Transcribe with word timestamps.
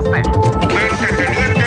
marcaste? 0.00 0.30
teniente! 1.16 1.62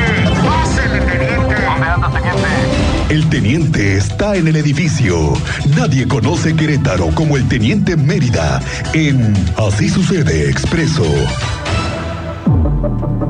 ¡Pásele, 0.45 0.99
teniente! 1.01 1.55
¿Dónde 1.65 1.87
anda, 1.87 2.09
teniente? 2.09 3.13
El 3.13 3.29
teniente 3.29 3.97
está 3.97 4.35
en 4.35 4.47
el 4.47 4.55
edificio. 4.55 5.33
Nadie 5.77 6.07
conoce 6.07 6.55
Querétaro 6.55 7.09
como 7.13 7.37
el 7.37 7.47
teniente 7.47 7.95
Mérida 7.95 8.61
en 8.93 9.33
Así 9.57 9.89
sucede 9.89 10.49
expreso. 10.49 11.03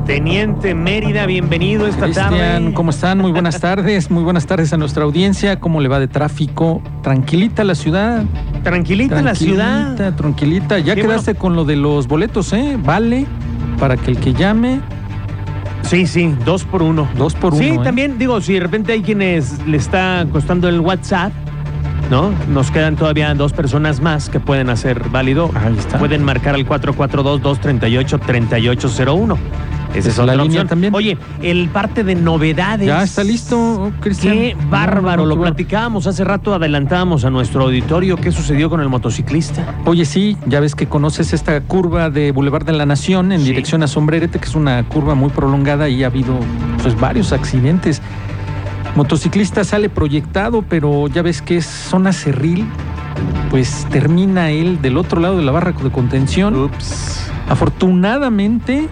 Teniente 0.06 0.74
Mérida, 0.74 1.24
bienvenido 1.24 1.86
esta 1.86 2.04
Cristian, 2.04 2.30
tarde. 2.30 2.74
¿cómo 2.74 2.90
están? 2.90 3.18
Muy 3.18 3.32
buenas 3.32 3.58
tardes, 3.58 4.10
muy 4.10 4.22
buenas 4.22 4.46
tardes 4.46 4.72
a 4.72 4.76
nuestra 4.76 5.04
audiencia. 5.04 5.60
¿Cómo 5.60 5.80
le 5.80 5.88
va 5.88 5.98
de 5.98 6.08
tráfico? 6.08 6.82
Tranquilita 7.02 7.64
la 7.64 7.74
ciudad. 7.74 8.24
Tranquilita 8.62 9.22
la 9.22 9.34
ciudad. 9.34 9.96
Tranquilita, 9.96 10.16
tranquilita. 10.16 10.78
Ya 10.78 10.94
Qué 10.94 11.02
quedaste 11.02 11.34
con 11.34 11.56
lo 11.56 11.64
de 11.64 11.76
los 11.76 12.06
boletos, 12.06 12.52
¿eh? 12.52 12.78
Vale 12.82 13.26
para 13.78 13.96
que 13.96 14.10
el 14.12 14.18
que 14.18 14.32
llame, 14.34 14.80
Sí, 15.82 16.06
sí, 16.06 16.34
dos 16.46 16.64
por 16.64 16.82
uno. 16.82 17.06
dos 17.16 17.34
por 17.34 17.54
sí, 17.56 17.70
uno. 17.72 17.82
¿eh? 17.82 17.84
también 17.84 18.16
digo, 18.18 18.40
si 18.40 18.54
de 18.54 18.60
repente 18.60 18.92
hay 18.92 19.02
quienes 19.02 19.58
le 19.66 19.76
está 19.76 20.24
costando 20.32 20.66
el 20.68 20.80
WhatsApp, 20.80 21.32
¿no? 22.10 22.30
Nos 22.48 22.70
quedan 22.70 22.96
todavía 22.96 23.34
dos 23.34 23.52
personas 23.52 24.00
más 24.00 24.30
que 24.30 24.40
pueden 24.40 24.70
hacer 24.70 25.08
válido. 25.10 25.50
Ahí 25.54 25.76
está. 25.78 25.98
Pueden 25.98 26.24
marcar 26.24 26.54
al 26.54 26.66
442-238-3801. 26.66 29.36
Esa 29.94 29.98
es 29.98 30.06
es 30.06 30.16
la 30.18 30.24
otra 30.24 30.34
línea 30.36 30.46
opción. 30.62 30.68
también. 30.68 30.94
Oye, 30.94 31.16
el 31.42 31.68
parte 31.68 32.04
de 32.04 32.14
novedades. 32.14 32.86
Ya 32.86 33.02
está 33.02 33.22
listo, 33.24 33.92
Cristian. 34.00 34.34
Qué 34.34 34.56
bárbaro, 34.68 35.24
lo 35.26 35.40
platicábamos 35.40 36.06
hace 36.06 36.24
rato, 36.24 36.54
adelantábamos 36.54 37.24
a 37.24 37.30
nuestro 37.30 37.64
auditorio 37.64 38.16
qué 38.16 38.32
sucedió 38.32 38.68
con 38.70 38.80
el 38.80 38.88
motociclista. 38.88 39.74
Oye, 39.84 40.04
sí, 40.04 40.36
ya 40.46 40.60
ves 40.60 40.74
que 40.74 40.86
conoces 40.86 41.32
esta 41.32 41.60
curva 41.60 42.10
de 42.10 42.32
Boulevard 42.32 42.64
de 42.64 42.72
la 42.72 42.86
Nación 42.86 43.32
en 43.32 43.40
Sí. 43.40 43.46
dirección 43.46 43.82
a 43.82 43.86
Sombrerete, 43.86 44.38
que 44.38 44.46
es 44.46 44.54
una 44.54 44.82
curva 44.88 45.14
muy 45.14 45.30
prolongada 45.30 45.88
y 45.88 46.02
ha 46.02 46.08
habido 46.08 46.38
pues 46.82 46.98
varios 46.98 47.32
accidentes. 47.32 48.02
Motociclista 48.96 49.64
sale 49.64 49.88
proyectado, 49.88 50.62
pero 50.62 51.08
ya 51.08 51.22
ves 51.22 51.42
que 51.42 51.56
es 51.56 51.66
zona 51.66 52.12
cerril, 52.12 52.64
pues 53.50 53.86
termina 53.90 54.50
él 54.50 54.80
del 54.80 54.96
otro 54.96 55.20
lado 55.20 55.36
de 55.36 55.42
la 55.44 55.50
barra 55.52 55.72
de 55.72 55.90
contención. 55.90 56.54
Ups. 56.54 57.30
Afortunadamente, 57.48 58.88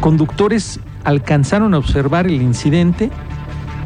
conductores 0.00 0.80
alcanzaron 1.04 1.74
a 1.74 1.78
observar 1.78 2.26
el 2.26 2.42
incidente, 2.42 3.10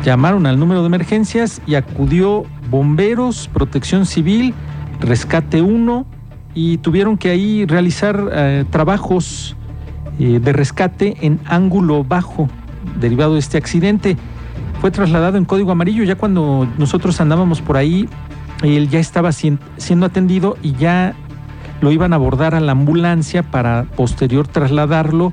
llamaron 0.05 0.47
al 0.47 0.59
número 0.59 0.81
de 0.83 0.87
emergencias 0.87 1.61
y 1.67 1.75
acudió 1.75 2.45
bomberos, 2.71 3.49
protección 3.53 4.07
civil, 4.07 4.55
rescate 5.01 5.63
1 5.63 6.07
y 6.55 6.79
tuvieron 6.79 7.17
que 7.19 7.31
ahí 7.31 7.67
realizar 7.67 8.29
eh, 8.33 8.65
trabajos 8.71 9.57
eh, 10.19 10.41
de 10.43 10.53
rescate 10.53 11.17
en 11.21 11.39
ángulo 11.45 12.03
bajo 12.05 12.49
derivado 12.99 13.35
de 13.35 13.41
este 13.41 13.59
accidente. 13.59 14.17
Fue 14.81 14.91
trasladado 14.91 15.39
en 15.39 15.45
código 15.45 15.73
amarillo 15.73 16.05
ya 16.05 16.15
cuando 16.17 16.67
nosotros 16.79 17.21
andábamos 17.21 17.61
por 17.61 17.77
ahí, 17.77 18.09
él 18.63 18.89
ya 18.89 18.99
estaba 19.01 19.31
sien- 19.33 19.59
siendo 19.77 20.07
atendido 20.07 20.57
y 20.63 20.73
ya 20.73 21.15
lo 21.81 21.93
iban 21.93 22.13
a 22.13 22.17
abordar 22.17 22.55
a 22.55 22.61
la 22.61 22.73
ambulancia 22.73 23.43
para 23.43 23.85
posterior 23.97 24.49
trasladarlo. 24.49 25.33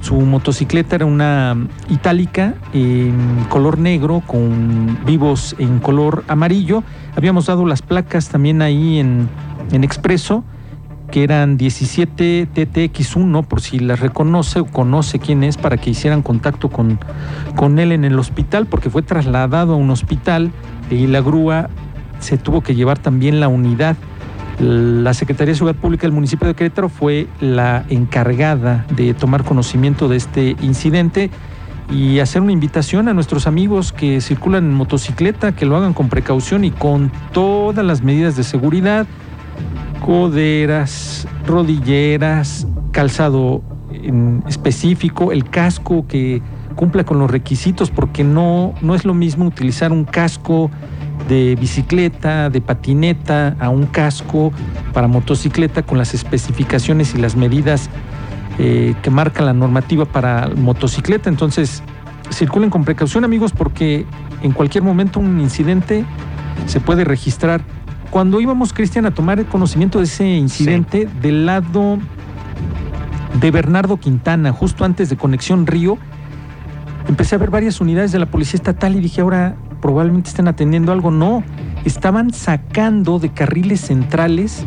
Su 0.00 0.14
motocicleta 0.14 0.96
era 0.96 1.06
una 1.06 1.56
itálica 1.88 2.54
en 2.72 3.46
color 3.48 3.78
negro 3.78 4.22
con 4.26 4.98
vivos 5.04 5.56
en 5.58 5.80
color 5.80 6.24
amarillo. 6.28 6.84
Habíamos 7.16 7.46
dado 7.46 7.66
las 7.66 7.82
placas 7.82 8.28
también 8.28 8.62
ahí 8.62 9.00
en, 9.00 9.28
en 9.72 9.82
expreso, 9.82 10.44
que 11.10 11.24
eran 11.24 11.56
17 11.56 12.48
TTX1, 12.54 13.44
por 13.46 13.60
si 13.60 13.80
las 13.80 13.98
reconoce 13.98 14.60
o 14.60 14.66
conoce 14.66 15.18
quién 15.18 15.42
es, 15.42 15.56
para 15.56 15.76
que 15.78 15.90
hicieran 15.90 16.22
contacto 16.22 16.68
con, 16.68 17.00
con 17.56 17.78
él 17.78 17.90
en 17.92 18.04
el 18.04 18.18
hospital, 18.18 18.66
porque 18.66 18.90
fue 18.90 19.02
trasladado 19.02 19.74
a 19.74 19.76
un 19.76 19.90
hospital 19.90 20.52
y 20.90 21.06
la 21.08 21.20
grúa 21.20 21.70
se 22.20 22.38
tuvo 22.38 22.62
que 22.62 22.74
llevar 22.74 22.98
también 22.98 23.40
la 23.40 23.48
unidad 23.48 23.96
la 24.60 25.14
Secretaría 25.14 25.52
de 25.52 25.56
Seguridad 25.58 25.80
Pública 25.80 26.02
del 26.02 26.12
municipio 26.12 26.48
de 26.48 26.54
Querétaro 26.54 26.88
fue 26.88 27.28
la 27.40 27.84
encargada 27.88 28.84
de 28.94 29.14
tomar 29.14 29.44
conocimiento 29.44 30.08
de 30.08 30.16
este 30.16 30.56
incidente 30.60 31.30
y 31.90 32.18
hacer 32.18 32.42
una 32.42 32.52
invitación 32.52 33.08
a 33.08 33.14
nuestros 33.14 33.46
amigos 33.46 33.92
que 33.92 34.20
circulan 34.20 34.64
en 34.64 34.74
motocicleta 34.74 35.52
que 35.52 35.64
lo 35.64 35.76
hagan 35.76 35.94
con 35.94 36.08
precaución 36.08 36.64
y 36.64 36.70
con 36.70 37.10
todas 37.32 37.84
las 37.84 38.02
medidas 38.02 38.36
de 38.36 38.42
seguridad, 38.42 39.06
coderas, 40.04 41.26
rodilleras, 41.46 42.66
calzado 42.92 43.62
en 43.92 44.42
específico, 44.48 45.32
el 45.32 45.48
casco 45.48 46.06
que 46.06 46.42
cumpla 46.74 47.04
con 47.04 47.18
los 47.18 47.30
requisitos 47.30 47.90
porque 47.90 48.24
no, 48.24 48.74
no 48.82 48.94
es 48.94 49.04
lo 49.04 49.14
mismo 49.14 49.46
utilizar 49.46 49.92
un 49.92 50.04
casco 50.04 50.70
de 51.28 51.56
bicicleta, 51.56 52.50
de 52.50 52.60
patineta, 52.60 53.56
a 53.58 53.68
un 53.68 53.86
casco 53.86 54.52
para 54.92 55.08
motocicleta 55.08 55.82
con 55.82 55.98
las 55.98 56.14
especificaciones 56.14 57.14
y 57.14 57.18
las 57.18 57.36
medidas 57.36 57.90
eh, 58.58 58.94
que 59.02 59.10
marca 59.10 59.42
la 59.42 59.52
normativa 59.52 60.04
para 60.04 60.48
motocicleta. 60.56 61.28
Entonces, 61.28 61.82
circulen 62.30 62.70
con 62.70 62.84
precaución 62.84 63.24
amigos 63.24 63.52
porque 63.52 64.06
en 64.42 64.52
cualquier 64.52 64.84
momento 64.84 65.20
un 65.20 65.40
incidente 65.40 66.04
se 66.66 66.80
puede 66.80 67.04
registrar. 67.04 67.60
Cuando 68.10 68.40
íbamos, 68.40 68.72
Cristian, 68.72 69.06
a 69.06 69.10
tomar 69.12 69.44
conocimiento 69.46 69.98
de 69.98 70.04
ese 70.04 70.26
incidente 70.26 71.08
del 71.20 71.46
lado 71.46 71.98
de 73.40 73.50
Bernardo 73.50 73.98
Quintana, 73.98 74.52
justo 74.52 74.84
antes 74.84 75.10
de 75.10 75.16
Conexión 75.16 75.66
Río, 75.66 75.98
empecé 77.06 77.34
a 77.34 77.38
ver 77.38 77.50
varias 77.50 77.80
unidades 77.80 78.12
de 78.12 78.18
la 78.18 78.26
Policía 78.26 78.56
Estatal 78.56 78.96
y 78.96 79.00
dije, 79.00 79.20
ahora 79.20 79.56
probablemente 79.80 80.30
estén 80.30 80.48
atendiendo 80.48 80.92
algo. 80.92 81.10
No, 81.10 81.42
estaban 81.84 82.32
sacando 82.32 83.18
de 83.18 83.30
carriles 83.30 83.80
centrales 83.80 84.64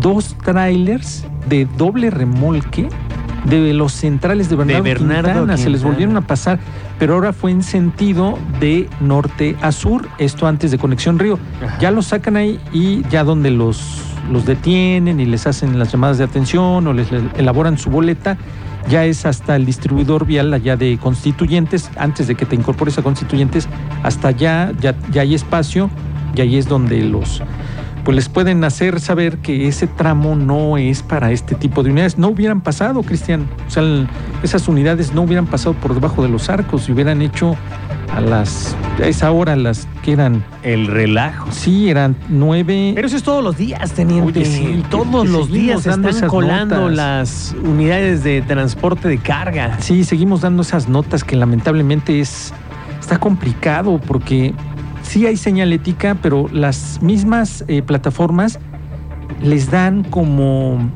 dos 0.00 0.36
trailers 0.44 1.26
de 1.48 1.66
doble 1.76 2.10
remolque 2.10 2.88
de 3.44 3.72
los 3.72 3.92
centrales 3.92 4.48
de 4.50 4.56
Bernardo, 4.56 4.82
Bernardo 4.82 5.28
Quintana. 5.28 5.56
Se 5.56 5.70
les 5.70 5.82
volvieron 5.84 6.16
a 6.16 6.26
pasar, 6.26 6.58
pero 6.98 7.14
ahora 7.14 7.32
fue 7.32 7.52
en 7.52 7.62
sentido 7.62 8.38
de 8.60 8.88
norte 9.00 9.56
a 9.62 9.72
sur, 9.72 10.08
esto 10.18 10.46
antes 10.46 10.70
de 10.70 10.78
Conexión 10.78 11.18
Río. 11.18 11.38
Ajá. 11.64 11.78
Ya 11.78 11.90
los 11.90 12.06
sacan 12.06 12.36
ahí 12.36 12.58
y 12.72 13.06
ya 13.08 13.22
donde 13.22 13.50
los, 13.50 14.02
los 14.30 14.46
detienen 14.46 15.20
y 15.20 15.26
les 15.26 15.46
hacen 15.46 15.78
las 15.78 15.92
llamadas 15.92 16.18
de 16.18 16.24
atención 16.24 16.86
o 16.86 16.92
les 16.92 17.08
elaboran 17.36 17.78
su 17.78 17.90
boleta, 17.90 18.36
ya 18.88 19.04
es 19.04 19.26
hasta 19.26 19.56
el 19.56 19.66
distribuidor 19.66 20.26
vial 20.26 20.52
allá 20.52 20.76
de 20.76 20.98
constituyentes, 20.98 21.90
antes 21.96 22.26
de 22.26 22.34
que 22.34 22.46
te 22.46 22.54
incorpores 22.54 22.98
a 22.98 23.02
constituyentes, 23.02 23.68
hasta 24.02 24.28
allá 24.28 24.72
ya, 24.80 24.94
ya 25.10 25.22
hay 25.22 25.34
espacio 25.34 25.90
y 26.34 26.40
ahí 26.40 26.56
es 26.56 26.68
donde 26.68 27.02
los 27.02 27.42
pues 28.06 28.14
les 28.14 28.28
pueden 28.28 28.62
hacer 28.62 29.00
saber 29.00 29.38
que 29.38 29.66
ese 29.66 29.88
tramo 29.88 30.36
no 30.36 30.78
es 30.78 31.02
para 31.02 31.32
este 31.32 31.56
tipo 31.56 31.82
de 31.82 31.90
unidades. 31.90 32.16
No 32.18 32.28
hubieran 32.28 32.60
pasado, 32.60 33.02
Cristian. 33.02 33.48
O 33.66 33.70
sea, 33.70 33.82
el- 33.82 34.06
esas 34.44 34.68
unidades 34.68 35.12
no 35.12 35.22
hubieran 35.22 35.46
pasado 35.46 35.74
por 35.74 35.92
debajo 35.92 36.22
de 36.22 36.28
los 36.28 36.48
arcos 36.48 36.88
y 36.88 36.92
hubieran 36.92 37.20
hecho 37.20 37.56
a 38.14 38.20
las 38.20 38.76
a 39.02 39.06
esa 39.08 39.32
hora 39.32 39.56
las 39.56 39.88
que 40.04 40.12
eran 40.12 40.44
El 40.62 40.86
relajo. 40.86 41.48
sí 41.50 41.90
eran 41.90 42.14
nueve 42.28 42.92
Pero 42.94 43.08
eso 43.08 43.16
es 43.16 43.24
todos 43.24 43.42
los 43.42 43.56
días, 43.56 43.90
teniente. 43.92 44.38
Oye, 44.38 44.44
sí, 44.48 44.84
todos 44.88 45.24
que 45.24 45.28
los 45.32 45.50
días 45.50 45.82
se 45.82 45.90
están 45.90 46.28
colando 46.28 46.76
notas. 46.88 46.96
las 46.96 47.56
unidades 47.64 48.22
de 48.22 48.40
transporte 48.42 49.08
de 49.08 49.18
carga. 49.18 49.78
Sí, 49.80 50.04
seguimos 50.04 50.42
dando 50.42 50.62
esas 50.62 50.88
notas 50.88 51.24
que 51.24 51.34
lamentablemente 51.34 52.20
es 52.20 52.54
está 53.00 53.18
complicado 53.18 54.00
porque 54.06 54.54
sí 55.06 55.26
hay 55.26 55.36
señalética, 55.36 56.16
pero 56.20 56.48
las 56.52 57.00
mismas 57.02 57.64
eh, 57.68 57.82
plataformas 57.82 58.58
les 59.42 59.70
dan 59.70 60.04
como 60.04 60.90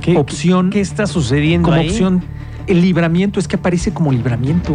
¿Qué, 0.00 0.16
opción 0.16 0.70
¿Qué 0.70 0.80
está 0.80 1.06
sucediendo 1.06 1.68
como 1.68 1.80
ahí? 1.80 1.88
opción 1.88 2.22
el 2.66 2.82
libramiento, 2.82 3.40
es 3.40 3.48
que 3.48 3.56
aparece 3.56 3.92
como 3.92 4.12
libramiento 4.12 4.74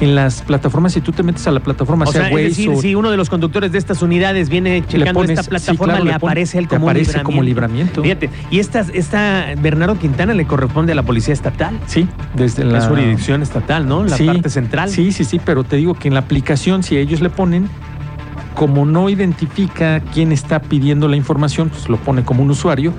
en 0.00 0.14
las 0.14 0.42
plataformas 0.42 0.92
si 0.94 1.00
tú 1.02 1.12
te 1.12 1.22
metes 1.22 1.46
a 1.46 1.50
la 1.50 1.60
plataforma 1.60 2.06
O 2.06 2.12
sea, 2.12 2.28
es 2.28 2.32
Waze 2.32 2.44
decir, 2.48 2.70
o 2.70 2.80
si 2.80 2.94
uno 2.94 3.10
de 3.10 3.16
los 3.18 3.28
conductores 3.28 3.70
de 3.70 3.78
estas 3.78 4.00
unidades 4.02 4.48
viene 4.48 4.82
checando 4.86 5.20
pones- 5.20 5.30
esta 5.38 5.42
sí, 5.42 5.50
plataforma, 5.50 5.92
claro, 5.94 6.04
le, 6.04 6.12
le 6.12 6.18
pon- 6.18 6.28
aparece 6.30 6.58
él 6.58 6.68
como, 6.68 6.86
aparece 6.88 7.18
un 7.18 7.24
como 7.24 7.42
libramiento. 7.42 8.02
libramiento. 8.02 8.26
Fíjate, 8.26 8.48
y 8.50 8.58
esta, 8.60 8.80
esta 8.94 9.46
Bernardo 9.60 9.98
Quintana 9.98 10.32
le 10.34 10.46
corresponde 10.46 10.92
a 10.92 10.94
la 10.94 11.02
Policía 11.02 11.34
Estatal. 11.34 11.78
sí, 11.86 12.08
desde 12.34 12.64
la 12.64 12.78
La 12.78 12.88
jurisdicción 12.88 13.42
estatal, 13.42 13.86
¿no? 13.86 14.02
La 14.04 14.16
Sí, 14.16 14.24
parte 14.26 14.48
central. 14.50 14.88
Sí, 14.90 15.12
sí, 15.12 15.24
sí, 15.24 15.40
pero 15.44 15.64
te 15.64 15.76
digo 15.76 15.94
que 15.94 16.08
en 16.08 16.14
la 16.14 16.20
aplicación, 16.20 16.82
si 16.82 16.96
ellos 16.96 17.20
le 17.20 17.28
ponen, 17.30 17.68
como 18.54 18.86
no 18.86 19.08
identifica 19.10 20.00
quién 20.12 20.32
está 20.32 20.60
pidiendo 20.62 21.08
la 21.08 21.16
información, 21.16 21.68
pues 21.68 21.88
lo 21.88 21.96
pone 21.98 22.24
como 22.24 22.42
un 22.42 22.50
usuario, 22.50 22.92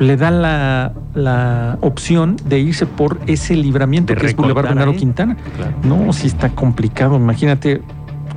le 0.00 0.16
dan 0.16 0.42
la, 0.42 0.92
la 1.14 1.78
opción 1.82 2.36
de 2.46 2.58
irse 2.58 2.86
por 2.86 3.20
ese 3.28 3.54
libramiento 3.54 4.12
De 4.14 4.20
que 4.20 4.26
es 4.26 4.34
Boulevard 4.36 4.66
Bernardo 4.66 4.90
ahí. 4.92 4.96
Quintana. 4.98 5.36
Claro. 5.56 5.72
No, 5.84 6.12
sí 6.12 6.26
está 6.26 6.48
complicado. 6.48 7.16
Imagínate 7.16 7.82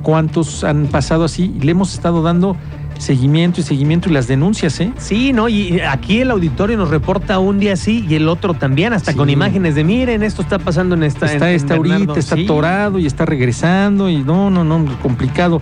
cuántos 0.02 0.62
han 0.62 0.86
pasado 0.86 1.24
así 1.24 1.54
y 1.56 1.60
le 1.64 1.72
hemos 1.72 1.94
estado 1.94 2.22
dando 2.22 2.56
seguimiento 2.98 3.60
y 3.60 3.64
seguimiento 3.64 4.08
y 4.08 4.12
las 4.12 4.28
denuncias, 4.28 4.78
¿eh? 4.80 4.92
Sí, 4.98 5.32
¿no? 5.32 5.48
Y 5.48 5.80
aquí 5.80 6.20
el 6.20 6.30
auditorio 6.30 6.76
nos 6.76 6.90
reporta 6.90 7.40
un 7.40 7.58
día 7.58 7.74
sí 7.76 8.04
y 8.08 8.14
el 8.14 8.28
otro 8.28 8.54
también, 8.54 8.92
hasta 8.92 9.10
Sí. 9.12 9.18
con 9.18 9.28
imágenes 9.30 9.74
de 9.74 9.82
miren, 9.82 10.22
esto 10.22 10.42
está 10.42 10.58
pasando 10.60 10.94
en 10.94 11.02
esta. 11.02 11.26
está 11.26 11.46
en- 11.48 11.50
en 11.50 11.56
está 11.56 11.74
Bernardo". 11.76 11.94
ahorita, 12.04 12.20
está 12.20 12.36
Sí. 12.36 12.44
atorado 12.44 12.98
y 13.00 13.06
está 13.06 13.24
regresando 13.24 14.08
y 14.08 14.18
no, 14.22 14.48
no, 14.50 14.62
no, 14.62 14.84
complicado. 15.02 15.60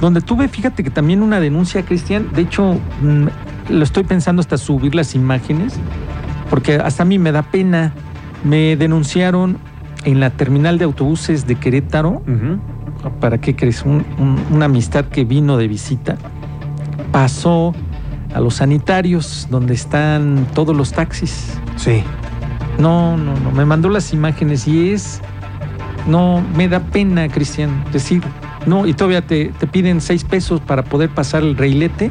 Donde 0.00 0.20
tuve, 0.22 0.48
fíjate 0.48 0.82
que 0.82 0.90
también 0.90 1.22
una 1.22 1.38
denuncia, 1.38 1.82
Cristian, 1.82 2.26
de 2.34 2.42
hecho, 2.42 2.80
mm, 3.00 3.26
lo 3.72 3.82
estoy 3.84 4.04
pensando 4.04 4.40
hasta 4.40 4.56
subir 4.58 4.94
las 4.94 5.14
imágenes, 5.14 5.74
porque 6.50 6.76
hasta 6.76 7.02
a 7.02 7.06
mí 7.06 7.18
me 7.18 7.32
da 7.32 7.42
pena. 7.42 7.92
Me 8.44 8.76
denunciaron 8.76 9.56
en 10.04 10.20
la 10.20 10.30
terminal 10.30 10.78
de 10.78 10.84
autobuses 10.84 11.46
de 11.46 11.54
Querétaro. 11.56 12.22
¿para 13.20 13.38
qué 13.38 13.56
crees? 13.56 13.82
Un- 13.84 14.04
un- 14.18 14.40
una 14.52 14.66
amistad 14.66 15.06
que 15.06 15.24
vino 15.24 15.56
de 15.56 15.66
visita, 15.66 16.16
pasó 17.10 17.74
a 18.34 18.40
los 18.40 18.54
sanitarios 18.56 19.48
donde 19.50 19.74
están 19.74 20.46
todos 20.54 20.76
los 20.76 20.92
taxis. 20.92 21.58
Sí. 21.76 22.02
No, 22.78 23.16
no, 23.16 23.34
no, 23.36 23.50
me 23.50 23.64
mandó 23.64 23.88
las 23.90 24.12
imágenes 24.12 24.66
y 24.66 24.90
es, 24.92 25.20
no, 26.06 26.42
me 26.56 26.68
da 26.68 26.80
pena, 26.80 27.28
Cristian, 27.28 27.84
decir, 27.92 28.22
no, 28.66 28.86
y 28.86 28.94
todavía 28.94 29.20
te, 29.26 29.46
te 29.58 29.66
piden 29.66 30.00
seis 30.00 30.24
pesos 30.24 30.60
para 30.60 30.82
poder 30.84 31.10
pasar 31.10 31.42
el 31.42 31.56
reilete, 31.56 32.10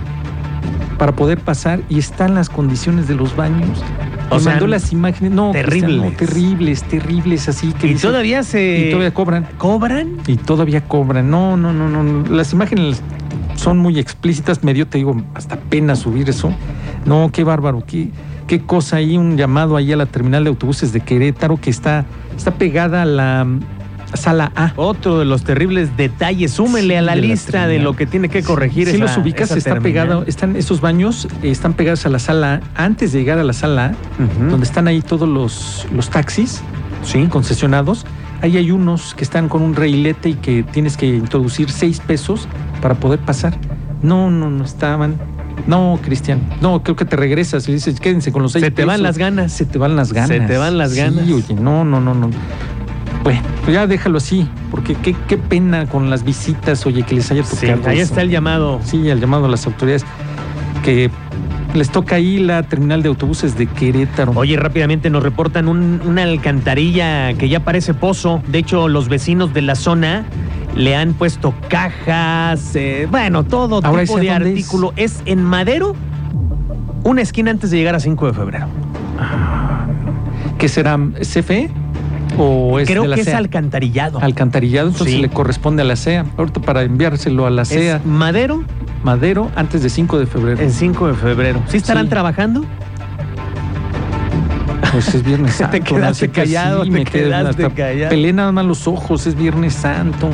para 1.02 1.14
poder 1.14 1.40
pasar, 1.40 1.82
y 1.90 1.98
están 1.98 2.36
las 2.36 2.48
condiciones 2.48 3.08
de 3.08 3.16
los 3.16 3.36
baños. 3.36 3.84
O 4.30 4.40
sea, 4.40 4.52
mandó 4.52 4.68
las 4.68 4.92
imágenes, 4.92 5.32
no, 5.32 5.52
Cristian, 5.52 5.98
no, 5.98 6.12
terribles. 6.12 6.18
terribles, 6.18 6.84
terribles, 6.84 7.50
así 7.50 7.74
que 7.74 7.88
Y 7.88 7.96
todavía 7.96 8.44
se. 8.44 8.86
y 8.86 8.92
todavía 8.92 9.12
cobran. 9.12 9.48
cobran. 9.58 10.18
Y 10.28 10.36
todavía 10.36 10.82
cobran. 10.88 11.32
No, 11.32 11.58
no, 11.58 11.74
no, 11.74 11.90
no. 11.90 12.30
Las 12.30 12.54
imágenes 12.54 13.02
son 13.56 13.80
muy 13.80 13.98
explícitas. 13.98 14.64
Me 14.64 14.76
dio, 14.76 14.86
te 14.88 15.00
digo, 15.00 15.20
hasta 15.34 15.56
pena 15.56 15.96
subir 15.96 16.30
eso. 16.30 16.54
No, 17.04 17.32
qué 17.34 17.44
bárbaro. 17.44 17.84
Qué, 17.84 18.12
qué 18.46 18.62
cosa 18.62 18.98
ahí. 18.98 19.18
Un 19.18 19.38
llamado 19.38 19.78
ahí 19.78 19.92
a 19.92 19.98
la 19.98 20.06
terminal 20.06 20.44
de 20.44 20.52
autobuses 20.52 20.94
de 20.94 21.00
Querétaro 21.00 21.58
que 21.58 21.72
está, 21.72 22.06
está 22.38 22.52
pegada 22.52 23.02
a 23.02 23.06
la 23.06 23.48
sala 24.14 24.52
A. 24.56 24.74
Otro 24.76 25.20
de 25.20 25.26
los 25.26 25.44
terribles 25.44 25.96
detalles. 25.98 26.52
Súmele 26.52 26.94
Sí, 26.94 26.96
a 26.96 27.02
la 27.02 27.16
de 27.16 27.22
la 27.22 27.28
lista 27.28 27.68
de 27.68 27.80
lo 27.80 27.96
que 27.96 28.06
tiene 28.06 28.30
que 28.30 28.44
corregir. 28.44 28.88
Si 28.88 28.96
esa- 28.96 29.06
los 29.06 29.18
ubicas, 29.18 29.52
está 29.52 29.72
terminal. 29.74 29.82
pegado. 29.84 30.24
Están 30.28 30.56
esos 30.56 30.82
baños, 30.82 31.28
están 31.44 31.74
pegados 31.74 32.06
a 32.06 32.10
la 32.10 32.20
sala 32.20 32.62
A. 32.76 32.84
Antes 32.86 33.12
de 33.12 33.20
llegar 33.20 33.40
a 33.40 33.44
la 33.44 33.54
sala 33.54 33.86
A, 33.88 34.50
donde 34.50 34.66
están 34.66 34.88
ahí 34.88 35.02
todos 35.02 35.28
los, 35.28 35.88
los 35.94 36.10
taxis 36.10 36.62
Sí. 37.04 37.26
concesionados. 37.28 38.06
Ahí 38.42 38.58
hay 38.58 38.72
unos 38.72 39.14
que 39.14 39.24
están 39.24 39.50
con 39.50 39.62
un 39.62 39.76
reilete 39.76 40.30
y 40.30 40.34
que 40.34 40.64
tienes 40.64 40.98
que 40.98 41.06
introducir 41.08 41.70
seis 41.70 42.00
pesos 42.00 42.48
para 42.82 42.96
poder 42.96 43.20
pasar. 43.20 43.56
No, 44.02 44.32
no, 44.32 44.50
no 44.50 44.64
estaban. 44.64 45.16
No, 45.68 46.00
Cristian. 46.02 46.40
No, 46.60 46.82
creo 46.82 46.96
que 46.96 47.06
te 47.06 47.16
regresas 47.16 47.70
y 47.70 47.74
dices, 47.74 48.00
quédense 48.00 48.32
con 48.32 48.42
los 48.42 48.54
seis 48.54 48.66
Se 48.66 48.72
te 48.72 48.84
van 48.84 48.96
pesos". 48.96 49.04
las 49.04 49.18
ganas. 49.20 49.52
Se 49.54 49.66
te 49.66 49.78
van 49.78 49.96
las 49.96 50.12
ganas. 50.12 50.30
Se 50.30 50.40
te 50.40 50.58
van 50.58 50.78
las 50.80 50.96
ganas. 50.96 51.24
Sí, 51.26 51.34
oye, 51.34 51.54
no, 51.54 51.84
no, 51.86 52.02
no, 52.02 52.16
no. 52.16 52.32
Bueno, 53.24 53.42
pues 53.64 53.74
ya 53.76 53.86
déjalo 53.86 54.18
así, 54.18 54.48
porque 54.72 54.96
qué, 54.96 55.16
qué 55.28 55.38
pena 55.38 55.86
con 55.86 56.10
las 56.10 56.24
visitas, 56.24 56.86
oye, 56.88 57.04
que 57.04 57.16
les 57.16 57.30
haya 57.32 57.44
Sí, 57.44 57.68
tocado. 57.68 57.90
ahí 57.90 57.98
eso. 58.00 58.06
está 58.14 58.22
el 58.24 58.30
llamado. 58.30 58.80
Sí, 58.84 59.10
al 59.12 59.20
llamado 59.20 59.46
a 59.46 59.50
las 59.50 59.66
autoridades 59.68 60.04
que 60.84 61.12
les 61.76 61.90
toca 61.92 62.16
ahí 62.16 62.40
la 62.40 62.64
terminal 62.64 63.04
de 63.04 63.10
autobuses 63.10 63.56
de 63.58 63.68
Querétaro. 63.68 64.34
Oye, 64.36 64.58
rápidamente 64.58 65.10
nos 65.12 65.22
reportan 65.22 65.68
un- 65.68 66.02
una 66.04 66.24
alcantarilla 66.24 67.34
que 67.34 67.48
ya 67.48 67.60
parece 67.60 67.94
pozo. 67.94 68.42
De 68.48 68.58
hecho, 68.58 68.88
los 68.88 69.08
vecinos 69.08 69.54
de 69.54 69.62
la 69.62 69.76
zona 69.76 70.26
le 70.76 70.96
han 70.96 71.14
puesto 71.14 71.54
cajas, 71.70 72.76
eh, 72.76 73.08
bueno, 73.12 73.44
todo 73.44 73.82
Ahora, 73.84 74.02
tipo 74.02 74.18
¿ese 74.18 74.22
de 74.22 74.28
es? 74.28 74.34
artículo. 74.36 74.94
Es? 74.96 75.22
en 75.26 75.44
Madero, 75.44 75.96
una 77.04 77.22
esquina 77.22 77.52
antes 77.52 77.70
de 77.70 77.78
llegar 77.78 77.94
a 77.94 78.00
5 78.00 78.26
de 78.26 78.34
febrero. 78.34 78.66
¿Qué 80.58 80.68
será? 80.68 80.98
¿CFE? 81.22 81.70
¿O 82.38 82.80
es 82.80 82.88
Creo 82.88 83.04
de 83.04 83.08
la 83.10 83.16
que 83.16 83.22
es 83.22 83.34
alcantarillado. 83.34 84.20
Alcantarillado, 84.22 84.88
entonces 84.90 85.16
Sí. 85.16 85.22
le 85.22 85.30
corresponde 85.30 85.82
a 85.82 85.86
la 85.86 85.96
CEA. 85.96 86.26
Ahorita 86.38 86.62
para 86.62 86.84
enviárselo 86.84 87.46
a 87.46 87.50
la 87.50 87.66
CEA 87.66 87.98
Es 87.98 88.06
Madero 88.06 88.64
Madero 89.04 89.50
antes 89.56 89.82
de 89.84 89.90
5 89.90 90.20
de 90.20 90.26
febrero. 90.28 90.62
en 90.62 90.72
5 90.72 91.08
de 91.08 91.14
febrero. 91.16 91.62
¿Sí 91.68 91.78
estarán 91.78 92.06
Sí. 92.06 92.10
trabajando? 92.12 92.64
Pues 94.92 95.14
es 95.16 95.24
Viernes 95.24 95.52
Te 95.58 95.64
Santo. 95.64 95.78
no 95.78 95.84
quedaste 95.84 96.26
sé 96.26 96.32
callado, 96.32 96.84
te 96.84 96.90
me 96.92 97.04
quedé 97.06 97.24
quedaste 97.26 97.70
callado. 97.72 98.10
Pelé 98.10 98.34
nada 98.34 98.52
más 98.52 98.66
los 98.66 98.88
ojos, 98.88 99.26
es 99.28 99.36
Viernes 99.36 99.74
Santo. 99.74 100.30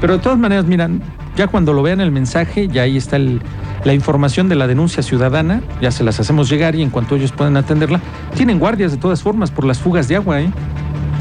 Pero 0.00 0.14
de 0.14 0.18
todas 0.22 0.38
maneras, 0.38 0.64
miran, 0.64 1.00
ya 1.36 1.46
cuando 1.46 1.72
lo 1.72 1.82
vean 1.82 2.00
el 2.00 2.10
mensaje, 2.10 2.68
ya 2.68 2.82
ahí 2.82 2.96
está 2.96 3.16
el- 3.16 3.40
la 3.84 3.92
información 3.94 4.48
de 4.48 4.54
la 4.56 4.66
denuncia 4.66 5.02
ciudadana, 5.02 5.60
ya 5.80 5.90
se 5.90 6.04
las 6.04 6.18
hacemos 6.20 6.48
llegar 6.48 6.74
y 6.74 6.82
en 6.82 6.90
cuanto 6.90 7.16
ellos 7.16 7.32
puedan 7.32 7.56
atenderla, 7.56 8.00
tienen 8.34 8.58
guardias 8.58 8.92
de 8.92 8.96
todas 8.98 9.22
formas 9.22 9.50
por 9.50 9.64
las 9.64 9.78
fugas 9.78 10.08
de 10.08 10.16
agua, 10.16 10.40
¿eh? 10.40 10.50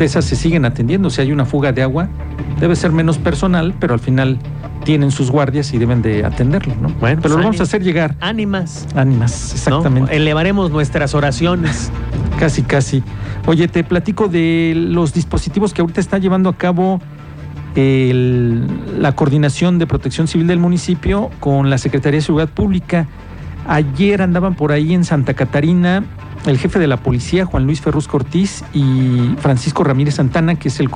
De 0.02 0.06
esas 0.06 0.26
se 0.26 0.36
siguen 0.36 0.66
atendiendo. 0.66 1.12
Si 1.12 1.22
hay 1.22 1.32
una 1.32 1.46
fuga 1.46 1.74
de 1.74 1.84
agua, 1.84 2.10
debe 2.60 2.76
ser 2.76 2.92
menos 2.92 3.20
personal, 3.20 3.76
pero 3.80 3.94
al 3.94 4.00
final 4.00 4.40
tienen 4.84 5.12
sus 5.12 5.30
guardias 5.30 5.72
y 5.76 5.78
deben 5.78 6.02
de 6.02 6.26
atenderlo, 6.26 6.74
¿no? 6.82 6.90
Bueno, 7.00 7.22
pero 7.22 7.36
lo 7.36 7.36
pues, 7.36 7.46
vamos 7.46 7.60
a 7.60 7.64
hacer 7.64 7.84
llegar. 7.84 8.16
Ánimas. 8.20 8.88
Ánimas, 8.96 9.50
¿no? 9.50 9.54
exactamente. 9.78 10.16
Elevaremos 10.16 10.72
nuestras 10.72 11.14
oraciones. 11.14 11.92
Casi, 12.40 12.64
casi. 12.64 13.04
Oye, 13.46 13.68
te 13.68 13.84
platico 13.84 14.28
de 14.28 14.74
los 14.76 15.14
dispositivos 15.14 15.72
que 15.72 15.82
ahorita 15.82 16.02
está 16.02 16.18
llevando 16.18 16.50
a 16.50 16.58
cabo 16.58 17.00
el- 17.76 18.66
la 19.00 19.12
Coordinación 19.12 19.78
de 19.78 19.86
Protección 19.86 20.28
Civil 20.28 20.48
del 20.48 20.58
municipio 20.58 21.30
con 21.40 21.70
la 21.70 21.78
Secretaría 21.78 22.18
de 22.18 22.24
Seguridad 22.26 22.50
Pública. 22.50 23.08
Ayer 23.68 24.24
andaban 24.24 24.56
por 24.56 24.72
ahí 24.72 24.96
en 24.96 25.04
Santa 25.04 25.36
Catarina 25.36 26.04
el 26.46 26.58
jefe 26.58 26.80
de 26.80 26.88
la 26.88 26.98
policía, 26.98 27.46
Juan 27.46 27.66
Luis 27.66 27.82
Ferruz 27.82 28.08
Cortiz, 28.08 28.64
y 28.74 29.36
Francisco 29.38 29.84
Ramírez 29.84 30.16
Santana, 30.16 30.56
que 30.56 30.70
es 30.70 30.80
el, 30.80 30.90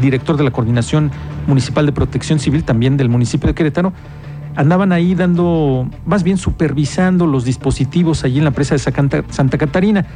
director 0.00 0.36
de 0.36 0.44
la 0.44 0.50
Coordinación 0.50 1.10
Municipal 1.46 1.86
de 1.86 1.92
Protección 1.92 2.38
Civil, 2.38 2.64
también 2.64 2.96
del 2.96 3.08
municipio 3.08 3.46
de 3.48 3.54
Querétaro. 3.54 3.92
Andaban 4.54 4.92
ahí 4.92 5.14
dando, 5.14 5.88
más 6.06 6.22
bien 6.22 6.38
supervisando 6.38 7.26
los 7.26 7.44
dispositivos 7.44 8.24
allí 8.24 8.38
en 8.38 8.44
la 8.44 8.52
presa 8.52 8.74
de 8.74 9.24
Santa 9.28 9.58
Catarina. 9.58 10.06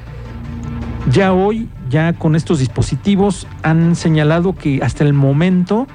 Ya 1.10 1.32
hoy, 1.32 1.68
ya 1.90 2.14
con 2.14 2.34
estos 2.34 2.58
dispositivos, 2.58 3.46
han 3.62 3.96
señalado 3.96 4.54
que 4.54 4.80
hasta 4.82 5.04
el 5.04 5.12
momento 5.12 5.86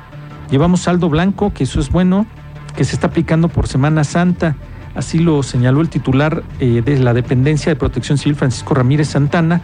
llevamos 0.51 0.81
saldo 0.81 1.09
blanco, 1.09 1.53
que 1.53 1.63
eso 1.63 1.79
es 1.79 1.89
bueno, 1.91 2.27
que 2.75 2.83
se 2.83 2.95
está 2.95 3.07
aplicando 3.07 3.47
por 3.47 3.67
Semana 3.67 4.03
Santa. 4.03 4.55
Así 4.95 5.19
lo 5.19 5.43
señaló 5.43 5.81
el 5.81 5.89
titular 5.89 6.43
eh, 6.59 6.81
de 6.83 6.97
la 6.99 7.13
Dependencia 7.13 7.71
de 7.71 7.75
Protección 7.75 8.17
Civil, 8.17 8.35
Francisco 8.35 8.73
Ramírez 8.73 9.09
Santana, 9.09 9.61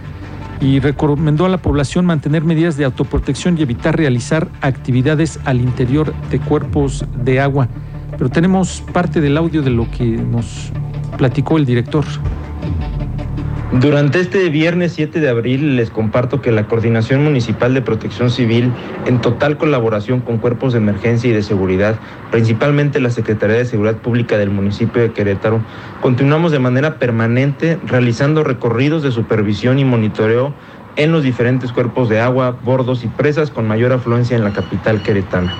y 0.60 0.80
recomendó 0.80 1.45
a 1.45 1.50
la 1.50 1.57
población 1.57 2.06
mantener 2.06 2.44
medidas 2.44 2.77
de 2.77 2.86
autoprotección 2.86 3.58
y 3.58 3.63
evitar 3.63 3.98
realizar 3.98 4.48
actividades 4.62 5.39
al 5.46 5.60
interior 5.60 6.13
de 6.29 6.39
cuerpos 6.39 7.06
de 7.24 7.39
agua. 7.39 7.67
Pero 8.12 8.29
tenemos 8.29 8.84
parte 8.94 9.22
del 9.22 9.38
audio 9.38 9.63
de 9.63 9.72
lo 9.72 9.89
que 9.89 10.06
nos 10.06 10.72
platicó 11.17 11.58
el 11.58 11.65
director. 11.65 12.06
Durante 13.80 14.20
este 14.20 14.50
viernes 14.50 14.92
7 14.92 15.22
de 15.22 15.30
abril 15.30 15.78
les 15.78 15.92
comparto 15.92 16.42
que 16.42 16.51
la 16.51 16.68
Coordinación 16.68 17.24
Municipal 17.24 17.74
de 17.74 17.82
Protección 17.82 18.30
Civil, 18.30 18.74
en 19.06 19.22
total 19.22 19.58
colaboración 19.58 20.20
con 20.20 20.40
cuerpos 20.40 20.74
de 20.74 20.80
emergencia 20.80 21.30
y 21.30 21.34
de 21.34 21.42
seguridad, 21.42 21.96
principalmente 22.32 23.00
la 23.00 23.10
Secretaría 23.10 23.56
de 23.56 23.63
Seguridad 23.63 23.96
Pública 23.96 24.38
del 24.38 24.50
municipio 24.50 25.01
de 25.01 25.13
Querétaro, 25.13 25.62
continuamos 26.01 26.51
de 26.51 26.60
manera 26.60 27.00
permanente 27.00 27.80
realizando 27.86 28.44
recorridos 28.44 29.04
de 29.04 29.12
supervisión 29.13 29.80
y 29.80 29.86
monitoreo 29.86 30.54
en 30.98 31.13
los 31.13 31.24
diferentes 31.24 31.72
cuerpos 31.72 32.10
de 32.10 32.20
agua, 32.20 32.58
bordos 32.63 33.06
y 33.06 33.08
presas 33.08 33.51
con 33.51 33.70
mayor 33.70 33.94
afluencia 33.94 34.36
en 34.36 34.44
la 34.44 34.51
capital 34.51 35.01
queretana. 35.01 35.56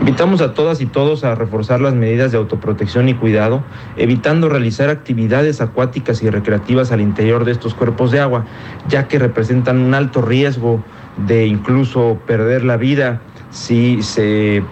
Invitamos 0.00 0.40
a 0.40 0.54
todas 0.54 0.80
y 0.80 0.86
todos 0.86 1.24
a 1.24 1.34
reforzar 1.34 1.82
las 1.82 1.92
medidas 1.92 2.32
de 2.32 2.38
autoprotección 2.38 3.10
y 3.10 3.14
cuidado, 3.14 3.62
evitando 3.98 4.48
realizar 4.48 4.88
actividades 4.88 5.60
acuáticas 5.60 6.22
y 6.22 6.30
recreativas 6.30 6.90
al 6.90 7.02
interior 7.02 7.44
de 7.44 7.52
estos 7.52 7.74
cuerpos 7.74 8.10
de 8.10 8.18
agua, 8.18 8.46
ya 8.88 9.08
que 9.08 9.18
representan 9.18 9.78
un 9.78 9.92
alto 9.92 10.22
riesgo 10.22 10.82
de 11.26 11.46
incluso 11.46 12.18
perder 12.26 12.64
la 12.64 12.78
vida 12.78 13.20
si 13.50 14.02
se 14.02 14.62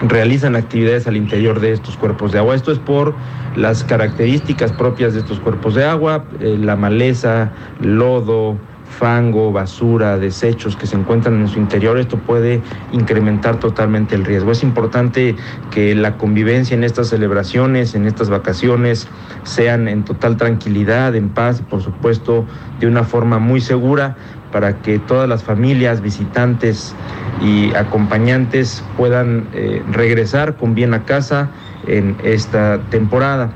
realizan 0.00 0.56
actividades 0.56 1.06
al 1.06 1.18
interior 1.18 1.60
de 1.60 1.72
estos 1.72 1.98
cuerpos 1.98 2.32
de 2.32 2.38
agua. 2.38 2.54
Esto 2.54 2.72
es 2.72 2.78
por 2.78 3.14
las 3.56 3.84
características 3.84 4.72
propias 4.72 5.12
de 5.12 5.20
estos 5.20 5.38
cuerpos 5.38 5.74
de 5.74 5.84
agua, 5.84 6.24
eh, 6.40 6.56
la 6.58 6.76
maleza, 6.76 7.52
lodo, 7.78 8.56
fango, 8.92 9.50
basura, 9.50 10.18
desechos 10.18 10.76
que 10.76 10.86
se 10.86 10.96
encuentran 10.96 11.40
en 11.40 11.48
su 11.48 11.58
interior, 11.58 11.98
esto 11.98 12.18
puede 12.18 12.60
incrementar 12.92 13.58
totalmente 13.58 14.14
el 14.14 14.24
riesgo. 14.24 14.52
Es 14.52 14.62
importante 14.62 15.34
que 15.70 15.94
la 15.94 16.16
convivencia 16.16 16.76
en 16.76 16.84
estas 16.84 17.08
celebraciones, 17.08 17.94
en 17.94 18.06
estas 18.06 18.30
vacaciones, 18.30 19.08
sean 19.42 19.88
en 19.88 20.04
total 20.04 20.36
tranquilidad, 20.36 21.16
en 21.16 21.30
paz 21.30 21.60
y 21.60 21.62
por 21.64 21.82
supuesto 21.82 22.46
de 22.78 22.86
una 22.86 23.02
forma 23.02 23.38
muy 23.38 23.60
segura 23.60 24.16
para 24.52 24.82
que 24.82 24.98
todas 24.98 25.28
las 25.28 25.42
familias, 25.42 26.02
visitantes 26.02 26.94
y 27.40 27.74
acompañantes 27.74 28.84
puedan 28.96 29.48
eh, 29.54 29.82
regresar 29.90 30.56
con 30.56 30.74
bien 30.74 30.94
a 30.94 31.04
casa 31.04 31.50
en 31.88 32.16
esta 32.22 32.78
temporada. 32.90 33.52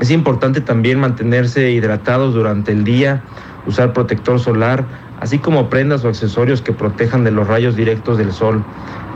Es 0.00 0.12
importante 0.12 0.60
también 0.60 1.00
mantenerse 1.00 1.72
hidratados 1.72 2.32
durante 2.32 2.70
el 2.70 2.84
día, 2.84 3.24
usar 3.68 3.92
protector 3.92 4.40
solar, 4.40 4.86
así 5.20 5.38
como 5.38 5.68
prendas 5.68 6.04
o 6.04 6.08
accesorios 6.08 6.62
que 6.62 6.72
protejan 6.72 7.22
de 7.22 7.30
los 7.30 7.46
rayos 7.46 7.76
directos 7.76 8.18
del 8.18 8.32
sol. 8.32 8.64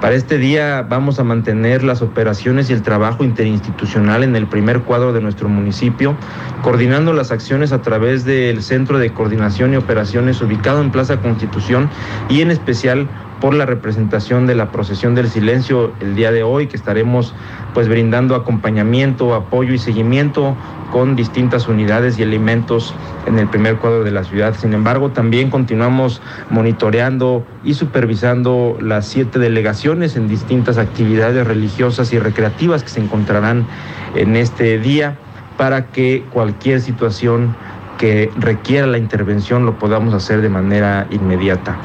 Para 0.00 0.14
este 0.14 0.36
día 0.36 0.82
vamos 0.82 1.18
a 1.18 1.24
mantener 1.24 1.84
las 1.84 2.02
operaciones 2.02 2.68
y 2.68 2.72
el 2.72 2.82
trabajo 2.82 3.24
interinstitucional 3.24 4.24
en 4.24 4.36
el 4.36 4.46
primer 4.46 4.82
cuadro 4.82 5.12
de 5.12 5.20
nuestro 5.20 5.48
municipio, 5.48 6.16
coordinando 6.62 7.12
las 7.12 7.30
acciones 7.30 7.72
a 7.72 7.82
través 7.82 8.24
del 8.24 8.62
Centro 8.62 8.98
de 8.98 9.12
Coordinación 9.12 9.72
y 9.72 9.76
Operaciones 9.76 10.42
ubicado 10.42 10.80
en 10.80 10.90
Plaza 10.90 11.18
Constitución 11.18 11.88
y 12.28 12.40
en 12.40 12.50
especial 12.50 13.08
por 13.42 13.54
la 13.54 13.66
representación 13.66 14.46
de 14.46 14.54
la 14.54 14.70
procesión 14.70 15.16
del 15.16 15.28
silencio 15.28 15.92
el 15.98 16.14
día 16.14 16.30
de 16.30 16.44
hoy, 16.44 16.68
que 16.68 16.76
estaremos 16.76 17.34
pues 17.74 17.88
brindando 17.88 18.36
acompañamiento, 18.36 19.34
apoyo 19.34 19.74
y 19.74 19.78
seguimiento 19.78 20.56
con 20.92 21.16
distintas 21.16 21.66
unidades 21.66 22.20
y 22.20 22.22
elementos 22.22 22.94
en 23.26 23.40
el 23.40 23.48
primer 23.48 23.78
cuadro 23.78 24.04
de 24.04 24.12
la 24.12 24.22
ciudad. 24.22 24.54
Sin 24.54 24.74
embargo, 24.74 25.10
también 25.10 25.50
continuamos 25.50 26.22
monitoreando 26.50 27.44
y 27.64 27.74
supervisando 27.74 28.78
las 28.80 29.08
siete 29.08 29.40
delegaciones 29.40 30.14
en 30.14 30.28
distintas 30.28 30.78
actividades 30.78 31.44
religiosas 31.44 32.12
y 32.12 32.20
recreativas 32.20 32.84
que 32.84 32.90
se 32.90 33.00
encontrarán 33.00 33.66
en 34.14 34.36
este 34.36 34.78
día 34.78 35.16
para 35.56 35.86
que 35.86 36.24
cualquier 36.30 36.80
situación 36.80 37.56
que 38.02 38.32
requiera 38.34 38.88
la 38.88 38.98
intervención 38.98 39.64
lo 39.64 39.78
podamos 39.78 40.12
hacer 40.12 40.40
de 40.40 40.48
manera 40.48 41.06
inmediata. 41.12 41.76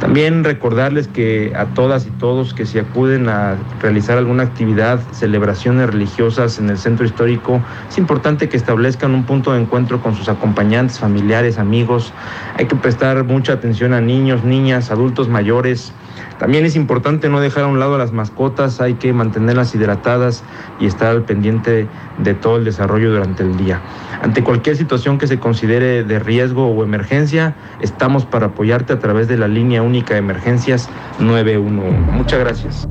También 0.00 0.42
recordarles 0.42 1.06
que 1.06 1.52
a 1.54 1.66
todas 1.66 2.06
y 2.06 2.10
todos 2.12 2.54
que 2.54 2.64
si 2.64 2.78
acuden 2.78 3.28
a 3.28 3.58
realizar 3.82 4.16
alguna 4.16 4.44
actividad, 4.44 5.00
celebraciones 5.12 5.90
religiosas 5.90 6.58
en 6.58 6.70
el 6.70 6.78
centro 6.78 7.04
histórico, 7.04 7.60
es 7.90 7.98
importante 7.98 8.48
que 8.48 8.56
establezcan 8.56 9.14
un 9.14 9.24
punto 9.24 9.52
de 9.52 9.60
encuentro 9.60 10.00
con 10.00 10.14
sus 10.14 10.30
acompañantes, 10.30 10.98
familiares, 10.98 11.58
amigos. 11.58 12.14
Hay 12.56 12.64
que 12.64 12.76
prestar 12.76 13.24
mucha 13.24 13.52
atención 13.52 13.92
a 13.92 14.00
niños, 14.00 14.44
niñas, 14.44 14.90
adultos 14.90 15.28
mayores. 15.28 15.92
También 16.38 16.64
es 16.64 16.76
importante 16.76 17.28
no 17.28 17.40
dejar 17.40 17.64
a 17.64 17.66
un 17.66 17.78
lado 17.78 17.94
a 17.94 17.98
las 17.98 18.12
mascotas, 18.12 18.80
hay 18.80 18.94
que 18.94 19.12
mantenerlas 19.12 19.74
hidratadas 19.74 20.44
y 20.78 20.86
estar 20.86 21.08
al 21.08 21.22
pendiente 21.22 21.88
de 22.18 22.34
todo 22.34 22.56
el 22.56 22.64
desarrollo 22.64 23.10
durante 23.10 23.42
el 23.42 23.56
día. 23.56 23.80
Ante 24.22 24.44
cualquier 24.44 24.76
situación 24.76 25.18
que 25.18 25.26
se 25.26 25.38
considere 25.38 26.04
de 26.04 26.18
riesgo 26.18 26.66
o 26.66 26.84
emergencia, 26.84 27.54
estamos 27.80 28.26
para 28.26 28.46
apoyarte 28.46 28.92
a 28.92 28.98
través 28.98 29.28
de 29.28 29.38
la 29.38 29.48
línea 29.48 29.82
única 29.82 30.14
de 30.14 30.20
emergencias 30.20 30.88
911. 31.18 32.12
Muchas 32.12 32.40
gracias. 32.40 32.88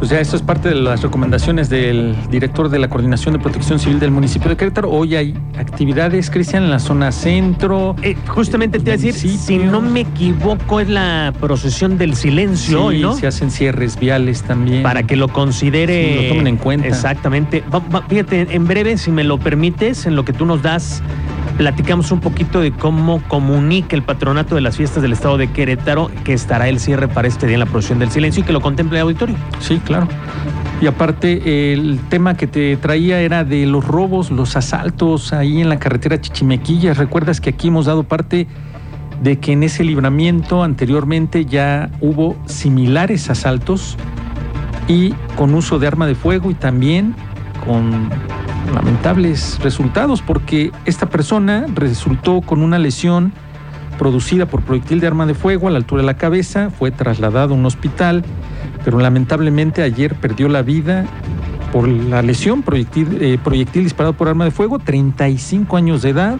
Pues 0.00 0.10
ya 0.12 0.18
esto 0.18 0.34
es 0.34 0.40
parte 0.40 0.70
de 0.70 0.76
las 0.76 1.02
recomendaciones 1.02 1.68
del 1.68 2.16
director 2.30 2.70
de 2.70 2.78
la 2.78 2.88
Coordinación 2.88 3.34
de 3.34 3.38
Protección 3.38 3.78
Civil 3.78 4.00
del 4.00 4.10
municipio 4.10 4.48
de 4.48 4.56
Querétaro. 4.56 4.90
Hoy 4.90 5.14
hay 5.14 5.34
actividades, 5.58 6.30
Cristian, 6.30 6.62
en 6.64 6.70
la 6.70 6.78
zona 6.78 7.12
centro. 7.12 7.94
Eh, 8.02 8.16
justamente 8.26 8.78
te 8.78 8.84
iba 8.84 8.94
a 8.94 8.96
decir, 8.96 9.12
si 9.38 9.58
no 9.58 9.82
me 9.82 10.00
equivoco, 10.00 10.80
es 10.80 10.88
la 10.88 11.34
procesión 11.38 11.98
del 11.98 12.16
silencio 12.16 12.82
hoy, 12.86 12.96
Sí, 12.96 13.02
¿no? 13.02 13.12
se 13.14 13.26
hacen 13.26 13.50
cierres 13.50 14.00
viales 14.00 14.42
también. 14.42 14.82
Para 14.82 15.02
que 15.02 15.16
lo 15.16 15.28
considere. 15.28 16.14
Sí, 16.18 16.22
lo 16.22 16.28
tomen 16.30 16.46
en 16.46 16.56
cuenta. 16.56 16.88
Exactamente. 16.88 17.62
Va- 17.72 17.82
va- 17.94 18.02
fíjate, 18.08 18.46
en 18.56 18.66
breve, 18.66 18.96
si 18.96 19.10
me 19.10 19.22
lo 19.22 19.36
permites, 19.38 20.06
en 20.06 20.16
lo 20.16 20.24
que 20.24 20.32
tú 20.32 20.46
nos 20.46 20.62
das, 20.62 21.02
platicamos 21.56 22.10
un 22.10 22.20
poquito 22.20 22.60
de 22.60 22.72
cómo 22.72 23.22
comunica 23.28 23.94
el 23.94 24.02
patronato 24.02 24.54
de 24.54 24.60
las 24.60 24.76
fiestas 24.76 25.02
del 25.02 25.12
estado 25.12 25.36
de 25.36 25.48
Querétaro 25.48 26.10
que 26.24 26.32
estará 26.32 26.68
el 26.68 26.80
cierre 26.80 27.08
para 27.08 27.28
este 27.28 27.46
día 27.46 27.54
en 27.54 27.60
la 27.60 27.66
procesión 27.66 27.98
del 27.98 28.10
silencio 28.10 28.42
y 28.42 28.46
que 28.46 28.52
lo 28.52 28.60
contemple 28.60 28.98
el 28.98 29.02
auditorio. 29.02 29.36
Sí, 29.58 29.78
claro. 29.84 30.08
Y 30.80 30.86
aparte, 30.86 31.72
el 31.74 32.00
tema 32.08 32.34
que 32.34 32.46
te 32.46 32.76
traía 32.78 33.20
era 33.20 33.44
de 33.44 33.66
los 33.66 33.84
robos, 33.84 34.30
los 34.30 34.56
asaltos 34.56 35.34
ahí 35.34 35.60
en 35.60 35.68
la 35.68 35.78
carretera 35.78 36.18
Chichimequillas. 36.18 36.96
Recuerdas 36.96 37.40
que 37.42 37.50
aquí 37.50 37.68
hemos 37.68 37.84
dado 37.84 38.04
parte 38.04 38.46
de 39.22 39.38
que 39.38 39.52
en 39.52 39.62
ese 39.62 39.84
libramiento 39.84 40.62
anteriormente 40.62 41.44
ya 41.44 41.90
hubo 42.00 42.36
similares 42.46 43.28
asaltos 43.28 43.98
y 44.88 45.12
con 45.36 45.54
uso 45.54 45.78
de 45.78 45.86
arma 45.86 46.06
de 46.06 46.14
fuego 46.14 46.50
y 46.50 46.54
también 46.54 47.14
con 47.66 48.08
lamentables 48.74 49.58
resultados 49.62 50.22
porque 50.22 50.70
esta 50.84 51.06
persona 51.06 51.66
resultó 51.74 52.40
con 52.40 52.62
una 52.62 52.78
lesión 52.78 53.32
producida 53.98 54.46
por 54.46 54.62
proyectil 54.62 55.00
de 55.00 55.06
arma 55.06 55.26
de 55.26 55.34
fuego 55.34 55.68
a 55.68 55.70
la 55.70 55.76
altura 55.78 56.02
de 56.02 56.06
la 56.06 56.16
cabeza, 56.16 56.70
fue 56.70 56.90
trasladado 56.90 57.54
a 57.54 57.56
un 57.56 57.66
hospital, 57.66 58.24
pero 58.84 58.98
lamentablemente 58.98 59.82
ayer 59.82 60.14
perdió 60.14 60.48
la 60.48 60.62
vida 60.62 61.04
por 61.72 61.86
la 61.86 62.22
lesión 62.22 62.62
proyectil, 62.62 63.18
eh, 63.20 63.38
proyectil 63.42 63.84
disparado 63.84 64.14
por 64.14 64.28
arma 64.28 64.44
de 64.44 64.50
fuego, 64.50 64.78
35 64.78 65.76
años 65.76 66.02
de 66.02 66.10
edad. 66.10 66.36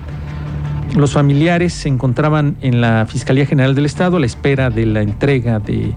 Los 0.96 1.12
familiares 1.12 1.72
se 1.74 1.88
encontraban 1.88 2.56
en 2.62 2.80
la 2.80 3.06
Fiscalía 3.06 3.46
General 3.46 3.74
del 3.74 3.86
Estado 3.86 4.16
a 4.16 4.20
la 4.20 4.26
espera 4.26 4.70
de 4.70 4.86
la 4.86 5.02
entrega 5.02 5.58
de, 5.60 5.94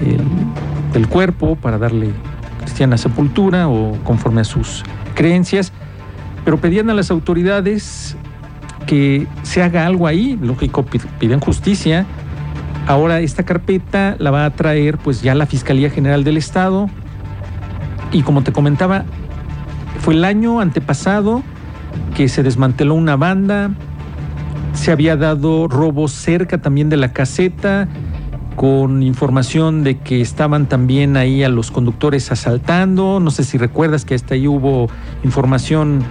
el- 0.00 0.92
del 0.92 1.08
cuerpo 1.08 1.56
para 1.56 1.78
darle 1.78 2.10
cristiana 2.60 2.96
sepultura 2.96 3.68
o 3.68 3.98
conforme 4.04 4.40
a 4.42 4.44
sus 4.44 4.84
creencias, 5.12 5.72
pero 6.44 6.58
pedían 6.58 6.90
a 6.90 6.94
las 6.94 7.10
autoridades 7.10 8.16
que 8.86 9.26
se 9.42 9.62
haga 9.62 9.86
algo 9.86 10.06
ahí, 10.06 10.38
lógico, 10.42 10.84
pi- 10.84 10.98
piden 11.18 11.40
justicia. 11.40 12.04
Ahora 12.88 13.20
esta 13.20 13.44
carpeta 13.44 14.16
la 14.18 14.30
va 14.32 14.44
a 14.44 14.50
traer 14.50 14.98
pues 14.98 15.22
ya 15.22 15.34
la 15.34 15.46
Fiscalía 15.46 15.88
General 15.90 16.24
del 16.24 16.36
Estado. 16.36 16.90
Y 18.10 18.22
como 18.22 18.42
te 18.42 18.52
comentaba, 18.52 19.04
fue 20.00 20.14
el 20.14 20.24
año 20.24 20.60
antepasado 20.60 21.42
que 22.16 22.28
se 22.28 22.42
desmanteló 22.42 22.94
una 22.94 23.16
banda, 23.16 23.70
se 24.74 24.90
había 24.90 25.16
dado 25.16 25.68
robos 25.68 26.12
cerca 26.12 26.58
también 26.58 26.88
de 26.88 26.96
la 26.96 27.12
caseta, 27.12 27.86
con 28.56 29.02
información 29.02 29.84
de 29.84 29.98
que 29.98 30.20
estaban 30.20 30.66
también 30.66 31.16
ahí 31.16 31.42
a 31.42 31.48
los 31.48 31.70
conductores 31.70 32.30
asaltando. 32.32 33.20
No 33.20 33.30
sé 33.30 33.44
si 33.44 33.58
recuerdas 33.58 34.04
que 34.04 34.14
hasta 34.14 34.34
ahí 34.34 34.46
hubo 34.46 34.88
información, 35.24 36.02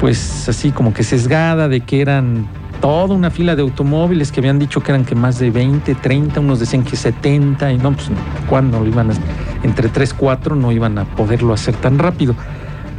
pues 0.00 0.48
así 0.48 0.70
como 0.70 0.92
que 0.92 1.02
sesgada, 1.02 1.68
de 1.68 1.80
que 1.80 2.00
eran 2.00 2.46
toda 2.80 3.14
una 3.14 3.30
fila 3.30 3.56
de 3.56 3.62
automóviles 3.62 4.30
que 4.30 4.40
habían 4.40 4.58
dicho 4.58 4.80
que 4.80 4.92
eran 4.92 5.04
que 5.04 5.14
más 5.14 5.38
de 5.38 5.50
20, 5.50 5.94
30, 5.96 6.40
unos 6.40 6.60
decían 6.60 6.84
que 6.84 6.96
70, 6.96 7.72
y 7.72 7.78
no, 7.78 7.92
pues 7.92 8.10
cuando 8.48 8.86
iban 8.86 9.10
a, 9.10 9.14
entre 9.62 9.88
3, 9.88 10.14
4 10.14 10.54
no 10.54 10.72
iban 10.72 10.98
a 10.98 11.04
poderlo 11.04 11.52
hacer 11.52 11.74
tan 11.76 11.98
rápido. 11.98 12.34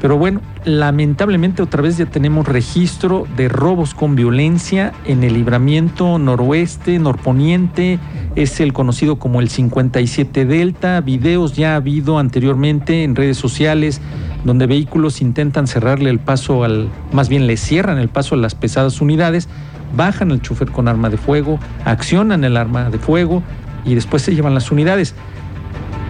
Pero 0.01 0.17
bueno, 0.17 0.39
lamentablemente 0.63 1.61
otra 1.61 1.81
vez 1.81 1.97
ya 1.97 2.05
tenemos 2.05 2.47
registro 2.47 3.27
de 3.35 3.49
robos 3.49 3.93
con 3.93 4.15
violencia 4.15 4.93
en 5.05 5.23
el 5.25 5.33
libramiento 5.33 6.17
noroeste, 6.17 6.99
norponiente, 6.99 7.99
es 8.35 8.61
el 8.61 8.71
conocido 8.71 9.19
como 9.19 9.41
el 9.41 9.49
57 9.49 10.45
Delta. 10.45 11.01
Videos 11.01 11.53
ya 11.53 11.73
ha 11.73 11.75
habido 11.75 12.17
anteriormente 12.17 13.03
en 13.03 13.15
redes 13.15 13.37
sociales 13.37 13.99
donde 14.45 14.67
vehículos 14.67 15.21
intentan 15.21 15.67
cerrarle 15.67 16.09
el 16.09 16.19
paso 16.19 16.63
al, 16.63 16.87
más 17.11 17.27
bien 17.27 17.45
le 17.45 17.57
cierran 17.57 17.97
el 17.97 18.07
paso 18.07 18.35
a 18.35 18.37
las 18.37 18.55
pesadas 18.55 19.01
unidades, 19.01 19.49
bajan 19.97 20.31
al 20.31 20.41
chofer 20.41 20.71
con 20.71 20.87
arma 20.87 21.09
de 21.09 21.17
fuego, 21.17 21.59
accionan 21.83 22.45
el 22.45 22.55
arma 22.55 22.89
de 22.89 22.99
fuego 22.99 23.43
y 23.83 23.95
después 23.95 24.21
se 24.21 24.33
llevan 24.33 24.53
las 24.53 24.71
unidades. 24.71 25.13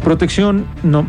Protección 0.03 0.65
no, 0.84 1.08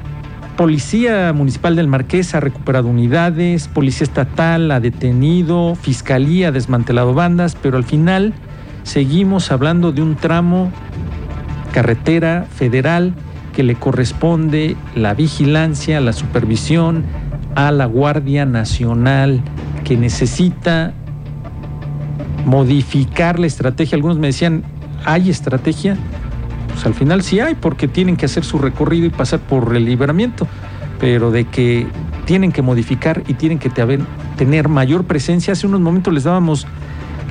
Policía 0.61 1.33
Municipal 1.33 1.75
del 1.75 1.89
Marqués 1.89 2.35
ha 2.35 2.41
recuperado 2.41 2.87
unidades, 2.89 3.67
Policía 3.67 4.05
Estatal 4.05 4.71
ha 4.73 4.79
detenido, 4.79 5.75
Fiscalía 5.75 6.49
ha 6.49 6.53
desmantelado 6.53 7.15
bandas, 7.15 7.57
pero 7.63 7.79
al 7.79 7.85
final 7.85 8.35
seguimos 8.83 9.53
hablando 9.53 9.91
de 9.91 10.03
un 10.03 10.17
tramo 10.17 10.71
carretera 11.73 12.47
federal 12.55 13.15
que 13.55 13.63
le 13.63 13.75
corresponde 13.75 14.77
la 14.95 15.15
vigilancia, 15.15 15.99
la 15.99 16.13
supervisión 16.13 17.05
a 17.55 17.73
la 17.73 17.87
Guardia 17.87 18.45
Nacional 18.45 19.41
que 19.83 19.97
necesita 19.97 20.93
modificar 22.45 23.39
la 23.39 23.47
estrategia. 23.47 23.97
Algunos 23.97 24.19
me 24.19 24.27
decían, 24.27 24.65
¿hay 25.07 25.31
estrategia? 25.31 25.97
Pues 26.73 26.87
al 26.87 26.95
final 26.95 27.23
sí 27.23 27.41
hay, 27.41 27.55
porque 27.55 27.89
tienen 27.89 28.17
que 28.17 28.27
hacer 28.27 28.45
su 28.45 28.59
recorrido 28.59 29.07
y 29.07 29.11
pasar 29.11 29.41
por 29.41 29.75
el 29.77 29.85
libramiento, 29.85 30.47
pero 30.99 31.31
de 31.31 31.45
que 31.45 31.87
tienen 32.25 32.53
que 32.53 32.63
modificar 32.63 33.23
y 33.27 33.35
tienen 33.35 33.59
que 33.59 33.71
te- 33.71 33.99
tener 34.37 34.69
mayor 34.69 35.05
presencia. 35.05 35.53
Hace 35.53 35.67
unos 35.67 35.81
momentos 35.81 36.13
les 36.15 36.25
dábamos 36.25 36.67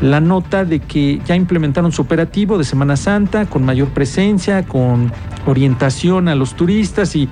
la 0.02 0.20
nota 0.22 0.66
de 0.66 0.80
que 0.80 1.20
ya 1.26 1.36
implementaron 1.36 1.92
su 1.92 2.02
operativo 2.02 2.58
de 2.58 2.64
Semana 2.64 2.96
Santa 2.98 3.46
con 3.46 3.64
mayor 3.66 3.90
presencia, 3.90 4.64
con 4.66 5.12
orientación 5.46 6.28
a 6.28 6.36
los 6.36 6.56
turistas 6.56 7.16
y 7.16 7.28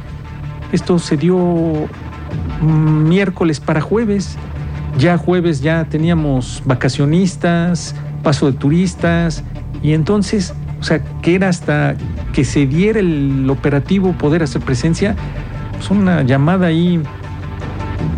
esto 0.72 1.00
se 1.00 1.16
dio 1.18 1.38
mm, 2.62 3.08
miércoles 3.08 3.60
para 3.60 3.80
jueves. 3.82 4.38
Ya 4.98 5.18
jueves 5.18 5.62
ya 5.62 5.86
teníamos 5.86 6.62
vacacionistas, 6.66 7.96
paso 8.24 8.48
de 8.52 8.58
turistas 8.58 9.44
y 9.84 9.94
entonces, 9.94 10.54
o 10.80 10.84
sea, 10.84 11.02
que 11.22 11.36
era 11.36 11.50
hasta 11.50 11.96
que 12.34 12.46
se 12.46 12.66
diera 12.66 13.00
el 13.00 13.50
operativo 13.50 14.14
poder 14.14 14.44
hacer 14.44 14.62
presencia, 14.62 15.16
pues 15.74 15.90
una 15.90 16.24
llamada 16.24 16.68
ahí 16.68 17.02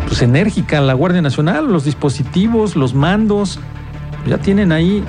pues 0.06 0.22
enérgica 0.22 0.80
la 0.80 0.94
Guardia 0.94 1.22
Nacional, 1.22 1.72
los 1.72 1.84
dispositivos, 1.84 2.76
los 2.76 2.94
mandos, 2.94 3.60
ya 4.26 4.38
tienen 4.38 4.72
ahí 4.72 5.04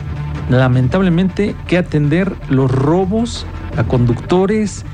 lamentablemente 0.50 1.56
que 1.68 1.78
atender 1.78 2.36
los 2.50 2.72
robos 2.72 3.46
a 3.78 3.84
conductores, 3.84 4.86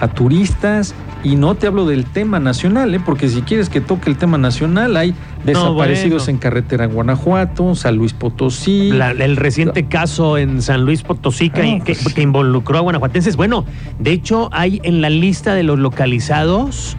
a 0.00 0.08
turistas, 0.08 0.94
y 1.24 1.36
no 1.36 1.54
te 1.54 1.66
hablo 1.66 1.86
del 1.86 2.04
tema 2.04 2.38
nacional, 2.38 2.94
¿eh? 2.94 3.00
porque 3.04 3.28
si 3.28 3.42
quieres 3.42 3.68
que 3.68 3.80
toque 3.80 4.10
el 4.10 4.16
tema 4.16 4.38
nacional, 4.38 4.96
hay 4.96 5.14
desaparecidos 5.44 6.24
bueno. 6.24 6.30
en 6.36 6.38
carretera 6.38 6.86
Guanajuato, 6.86 7.74
San 7.74 7.96
Luis 7.96 8.12
Potosí. 8.12 8.90
La- 8.92 9.10
el 9.10 9.36
reciente 9.36 9.86
caso 9.86 10.38
en 10.38 10.60
San 10.62 10.84
Luis 10.84 11.02
Potosí 11.02 11.50
que, 11.50 11.78
Ah, 11.80 11.84
que- 11.84 11.94
pues. 11.94 12.14
que 12.14 12.22
involucró 12.22 12.78
a 12.78 12.80
guanajuatenses. 12.82 13.36
Bueno, 13.36 13.64
de 13.98 14.12
hecho 14.12 14.50
hay 14.52 14.80
en 14.84 15.00
la 15.00 15.10
lista 15.10 15.54
de 15.54 15.62
los 15.62 15.78
localizados 15.78 16.96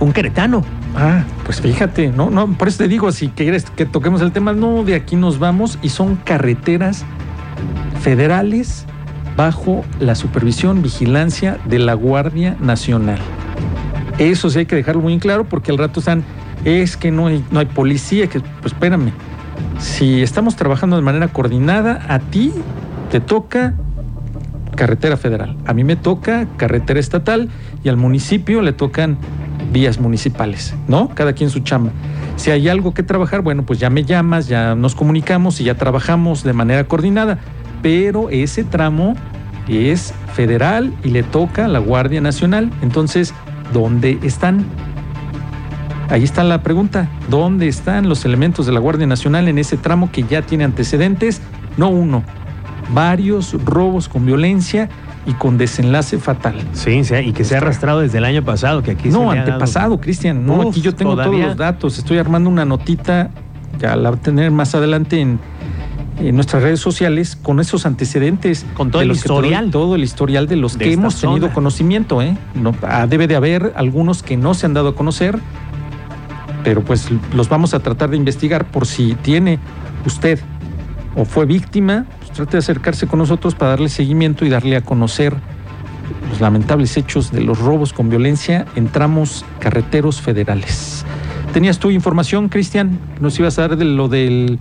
un 0.00 0.12
queretano. 0.12 0.64
Ah, 0.96 1.24
pues 1.44 1.60
fíjate, 1.60 2.08
no, 2.08 2.30
no, 2.30 2.46
por 2.54 2.68
eso 2.68 2.78
te 2.78 2.88
digo, 2.88 3.10
si 3.12 3.28
quieres 3.28 3.64
que 3.70 3.84
toquemos 3.84 4.20
el 4.22 4.32
tema, 4.32 4.52
no, 4.52 4.82
de 4.84 4.94
aquí 4.94 5.16
nos 5.16 5.38
vamos 5.38 5.78
y 5.82 5.88
son 5.90 6.16
carreteras 6.16 7.04
federales 8.00 8.86
bajo 9.36 9.84
la 10.00 10.14
supervisión, 10.14 10.82
vigilancia 10.82 11.58
de 11.64 11.78
la 11.78 11.94
Guardia 11.94 12.56
Nacional. 12.60 13.18
Eso 14.18 14.48
sí 14.50 14.60
hay 14.60 14.66
que 14.66 14.76
dejarlo 14.76 15.02
muy 15.02 15.18
claro 15.18 15.44
porque 15.44 15.72
al 15.72 15.78
rato 15.78 16.00
están, 16.00 16.24
es 16.64 16.96
que 16.96 17.10
no 17.10 17.26
hay, 17.26 17.44
no 17.50 17.58
hay 17.58 17.66
policía, 17.66 18.28
que 18.28 18.40
pues 18.40 18.72
espérame, 18.72 19.12
si 19.78 20.22
estamos 20.22 20.56
trabajando 20.56 20.96
de 20.96 21.02
manera 21.02 21.28
coordinada, 21.28 22.04
a 22.08 22.20
ti 22.20 22.52
te 23.10 23.20
toca 23.20 23.74
carretera 24.76 25.16
federal, 25.16 25.56
a 25.66 25.72
mí 25.72 25.84
me 25.84 25.96
toca 25.96 26.46
carretera 26.56 27.00
estatal 27.00 27.48
y 27.82 27.88
al 27.88 27.96
municipio 27.96 28.62
le 28.62 28.72
tocan 28.72 29.18
vías 29.72 29.98
municipales, 29.98 30.74
¿no? 30.88 31.10
Cada 31.14 31.32
quien 31.32 31.50
su 31.50 31.60
chamba. 31.60 31.90
Si 32.36 32.50
hay 32.50 32.68
algo 32.68 32.94
que 32.94 33.02
trabajar, 33.02 33.42
bueno, 33.42 33.64
pues 33.64 33.78
ya 33.78 33.90
me 33.90 34.04
llamas, 34.04 34.48
ya 34.48 34.74
nos 34.74 34.94
comunicamos 34.94 35.60
y 35.60 35.64
ya 35.64 35.74
trabajamos 35.74 36.42
de 36.44 36.52
manera 36.52 36.84
coordinada, 36.84 37.38
pero 37.84 38.30
ese 38.30 38.64
tramo 38.64 39.14
es 39.68 40.14
federal 40.32 40.94
y 41.04 41.10
le 41.10 41.22
toca 41.22 41.66
a 41.66 41.68
la 41.68 41.80
Guardia 41.80 42.22
Nacional. 42.22 42.70
Entonces, 42.80 43.34
¿dónde 43.74 44.18
están? 44.22 44.64
Ahí 46.08 46.24
está 46.24 46.44
la 46.44 46.62
pregunta. 46.62 47.10
¿Dónde 47.28 47.68
están 47.68 48.08
los 48.08 48.24
elementos 48.24 48.64
de 48.64 48.72
la 48.72 48.80
Guardia 48.80 49.06
Nacional 49.06 49.48
en 49.48 49.58
ese 49.58 49.76
tramo 49.76 50.10
que 50.10 50.22
ya 50.22 50.40
tiene 50.40 50.64
antecedentes? 50.64 51.42
No 51.76 51.90
uno, 51.90 52.24
varios 52.94 53.52
robos 53.62 54.08
con 54.08 54.24
violencia 54.24 54.88
y 55.26 55.34
con 55.34 55.58
desenlace 55.58 56.16
fatal. 56.16 56.54
Sí, 56.72 57.04
sí, 57.04 57.16
y 57.16 57.32
que 57.32 57.44
se 57.44 57.54
ha 57.54 57.58
arrastrado 57.58 58.00
desde 58.00 58.16
el 58.16 58.24
año 58.24 58.42
pasado, 58.42 58.82
que 58.82 58.92
aquí 58.92 59.10
no, 59.10 59.30
antepasado, 59.30 60.00
Cristian. 60.00 60.46
No, 60.46 60.60
Uf, 60.60 60.66
aquí 60.68 60.80
yo 60.80 60.94
tengo 60.94 61.10
todavía. 61.12 61.32
todos 61.32 61.48
los 61.48 61.56
datos. 61.58 61.98
Estoy 61.98 62.16
armando 62.16 62.48
una 62.48 62.64
notita, 62.64 63.28
ya 63.78 63.94
la 63.94 64.08
va 64.08 64.16
a 64.16 64.20
tener 64.20 64.50
más 64.52 64.74
adelante 64.74 65.20
en, 65.20 65.38
en 66.18 66.34
nuestras 66.34 66.62
redes 66.62 66.80
sociales, 66.80 67.36
con 67.40 67.60
esos 67.60 67.86
antecedentes. 67.86 68.66
Con 68.74 68.90
todo 68.90 69.00
de 69.00 69.04
el 69.04 69.08
los 69.08 69.22
que 69.22 69.28
historial. 69.28 69.70
todo 69.70 69.94
el 69.94 70.04
historial 70.04 70.46
de 70.46 70.56
los 70.56 70.78
De 70.78 70.84
que 70.84 70.92
hemos 70.92 71.20
tenido 71.20 71.52
conocimiento. 71.52 72.22
¿eh? 72.22 72.36
No, 72.54 72.74
ah, 72.82 73.06
debe 73.06 73.26
de 73.26 73.36
haber 73.36 73.72
algunos 73.76 74.22
que 74.22 74.36
no 74.36 74.54
se 74.54 74.66
han 74.66 74.74
dado 74.74 74.90
a 74.90 74.94
conocer, 74.94 75.38
pero 76.62 76.82
pues 76.82 77.08
los 77.34 77.48
vamos 77.48 77.74
a 77.74 77.80
tratar 77.80 78.10
de 78.10 78.16
investigar 78.16 78.64
por 78.64 78.86
si 78.86 79.14
tiene 79.14 79.58
usted 80.06 80.40
o 81.16 81.24
fue 81.24 81.46
víctima, 81.46 82.06
pues 82.18 82.32
trate 82.32 82.52
de 82.52 82.58
acercarse 82.58 83.06
con 83.06 83.18
nosotros 83.18 83.54
para 83.54 83.72
darle 83.72 83.88
seguimiento 83.88 84.44
y 84.44 84.48
darle 84.48 84.76
a 84.76 84.80
conocer 84.80 85.34
los 86.30 86.40
lamentables 86.40 86.96
hechos 86.96 87.30
de 87.30 87.40
los 87.40 87.58
robos 87.58 87.92
con 87.92 88.10
violencia 88.10 88.66
en 88.74 88.88
tramos 88.88 89.44
carreteros 89.60 90.20
federales. 90.20 91.04
¿Tenías 91.52 91.78
tu 91.78 91.90
información, 91.90 92.48
Cristian? 92.48 92.98
Nos 93.20 93.38
ibas 93.38 93.58
a 93.58 93.68
dar 93.68 93.76
de 93.76 93.84
lo 93.84 94.08
del... 94.08 94.58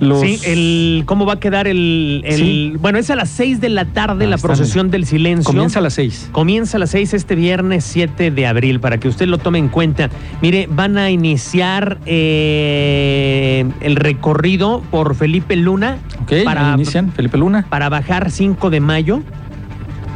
Los... 0.00 0.20
Sí, 0.20 0.40
el, 0.46 1.04
¿cómo 1.06 1.26
va 1.26 1.34
a 1.34 1.40
quedar 1.40 1.66
el, 1.68 2.22
el- 2.24 2.36
Sí. 2.36 2.72
Bueno, 2.80 2.98
es 2.98 3.08
a 3.10 3.14
las 3.16 3.28
6 3.30 3.60
de 3.60 3.68
la 3.68 3.84
tarde 3.84 4.24
Ah, 4.24 4.28
la 4.28 4.38
procesión 4.38 4.90
del 4.90 5.06
silencio. 5.06 5.44
Comienza 5.44 5.78
a 5.78 5.82
las 5.82 5.94
seis. 5.94 6.28
Comienza 6.32 6.76
a 6.76 6.80
las 6.80 6.90
6 6.90 7.14
este 7.14 7.34
viernes 7.36 7.84
7 7.84 8.30
de 8.30 8.46
abril, 8.46 8.80
para 8.80 8.98
que 8.98 9.08
usted 9.08 9.26
lo 9.26 9.38
tome 9.38 9.58
en 9.58 9.68
cuenta. 9.68 10.10
Mire, 10.40 10.68
van 10.70 10.98
a 10.98 11.10
iniciar 11.10 11.98
eh, 12.06 13.64
el 13.80 13.96
recorrido 13.96 14.82
por 14.90 15.14
Felipe 15.14 15.54
Luna 15.56 15.98
Ok, 16.22 16.32
Para- 16.44 16.72
inician. 16.74 17.12
Felipe 17.12 17.36
Luna. 17.38 17.66
para 17.68 17.88
bajar 17.88 18.30
5 18.30 18.70
de 18.70 18.80
mayo 18.80 19.22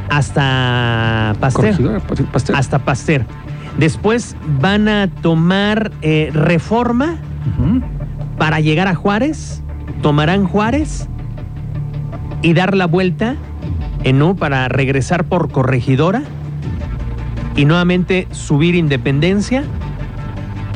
hasta 0.09 1.35
Pasteur. 1.41 2.01
Pues, 2.07 2.23
Pasteur. 2.33 2.57
Hasta 2.57 2.79
Pasteur. 2.79 3.25
Después 3.79 4.37
van 4.61 4.89
a 4.89 5.09
tomar 5.09 5.93
eh, 6.03 6.31
reforma 6.33 7.17
Ujú. 7.59 7.83
para 8.39 8.61
llegar 8.61 8.89
a 8.89 8.95
Juárez, 8.95 9.63
tomarán 10.07 10.45
Juárez 10.47 11.09
y 12.41 12.55
dar 12.55 12.77
la 12.77 12.87
vuelta 12.87 13.35
en 14.05 14.23
U 14.23 14.37
para 14.37 14.69
regresar 14.69 15.25
por 15.25 15.51
Corregidora 15.51 16.23
y 17.57 17.65
nuevamente 17.65 18.29
subir 18.31 18.77
Independencia 18.77 19.65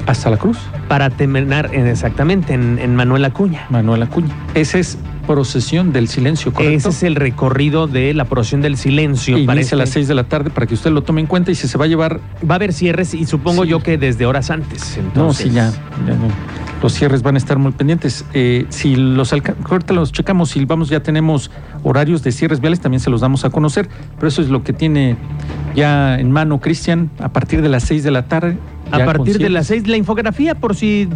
Hasta 0.09 0.31
la 0.31 0.37
Cruz. 0.37 0.59
para 0.89 1.11
terminar 1.11 1.71
en- 1.73 1.87
exactamente 1.87 2.55
en, 2.55 2.81
en 2.81 2.97
Manuel 2.97 3.25
Acuña. 3.25 3.67
Manuel 3.71 4.03
Acuña. 4.03 4.35
Esa 4.55 4.79
es 4.81 4.99
procesión 5.29 5.93
del 5.93 6.09
silencio, 6.09 6.53
¿correcto? 6.53 6.77
Ese 6.77 6.89
es 6.89 7.03
el 7.05 7.15
recorrido 7.15 7.87
de 7.87 8.13
la 8.15 8.25
procesión 8.25 8.63
del 8.63 8.77
silencio. 8.77 9.39
Inicia 9.39 9.77
a 9.77 9.79
las 9.79 9.91
este- 9.91 10.01
6 10.01 10.09
de 10.09 10.15
la 10.17 10.25
tarde 10.25 10.51
para 10.51 10.67
que 10.67 10.75
usted 10.75 10.91
lo 10.91 11.03
tome 11.05 11.21
en 11.21 11.29
cuenta 11.29 11.53
y 11.53 11.55
si 11.55 11.69
se 11.69 11.79
va 11.79 11.85
a 11.85 11.89
llevar. 11.89 12.19
Va 12.51 12.55
a 12.55 12.57
haber 12.57 12.73
cierres 12.73 13.15
y 13.15 13.25
supongo 13.27 13.63
Sí. 13.63 13.69
yo 13.71 13.81
que 13.81 13.97
desde 13.97 14.27
horas 14.27 14.51
antes. 14.51 14.97
No, 14.97 15.03
entonces- 15.05 15.47
sí, 15.47 15.51
ya. 15.53 15.71
ya 15.71 16.15
no. 16.17 16.27
Los 16.83 16.95
cierres 16.95 17.23
van 17.23 17.35
a 17.35 17.39
estar 17.39 17.59
muy 17.59 17.73
pendientes. 17.73 18.25
Eh, 18.33 18.67
si 18.71 18.97
los 18.97 19.33
ahorita 19.33 19.93
los 19.93 20.13
checamos, 20.13 20.51
si 20.51 20.65
vamos, 20.65 20.89
ya 20.89 21.01
tenemos 21.03 21.51
horarios 21.83 22.23
de 22.23 22.33
cierres 22.33 22.61
viales, 22.61 22.81
también 22.81 23.01
se 23.01 23.11
los 23.11 23.21
damos 23.21 23.45
a 23.45 23.51
conocer. 23.51 23.89
Pero 24.17 24.29
eso 24.29 24.41
es 24.41 24.49
lo 24.49 24.63
que 24.63 24.73
tiene 24.73 25.17
ya 25.75 26.19
en 26.19 26.31
mano 26.33 26.61
Cristian 26.61 27.11
a 27.19 27.29
partir 27.31 27.61
de 27.61 27.69
las 27.69 27.85
6 27.85 28.03
de 28.03 28.11
la 28.11 28.27
tarde. 28.27 28.57
A 28.93 29.05
partir 29.05 29.39
de 29.39 29.51
las 29.51 29.69
seis, 29.69 29.87
la 29.87 29.97
infografía, 29.97 30.55
por 30.55 30.75
si 30.75 31.09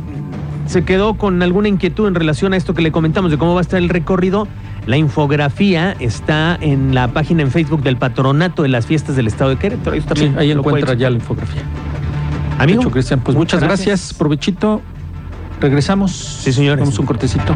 se 0.66 0.85
quedó 0.85 1.14
con 1.14 1.42
alguna 1.42 1.68
inquietud 1.68 2.07
en 2.09 2.14
relación 2.14 2.53
a 2.53 2.57
esto 2.57 2.74
que 2.74 2.83
le 2.83 2.92
comentamos 2.92 3.31
de 3.31 3.38
cómo 3.38 3.55
va 3.55 3.61
a 3.61 3.62
estar 3.62 3.79
el 3.79 3.88
recorrido, 3.88 4.46
la 4.87 4.96
infografía 4.96 5.96
está 5.98 6.57
en 6.61 6.94
la 6.94 7.09
página 7.09 7.42
en 7.42 7.50
Facebook 7.50 7.83
del 7.83 7.96
Patronato 7.96 8.62
de 8.62 8.68
las 8.68 8.87
Fiestas 8.87 9.16
del 9.16 9.27
Estado 9.27 9.50
de 9.50 9.57
Querétaro. 9.57 9.92
Ahí, 9.92 10.03
Sí, 10.14 10.33
ahí 10.37 10.50
encuentra 10.50 10.94
ya 10.94 11.11
la 11.11 11.16
infografía. 11.16 11.62
Amigo, 12.59 12.90
Cristian, 12.90 13.20
pues 13.20 13.37
muchas 13.37 13.61
gracias. 13.61 14.14
Provechito. 14.14 14.81
Regresamos. 15.64 16.12
Sí, 16.12 16.53
señores. 16.53 16.81
Vamos 16.81 16.98
un 16.98 17.07
cortecito. 17.07 17.55